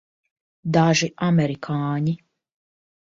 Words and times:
Daži 0.77 1.09
amerikāņi. 1.27 2.17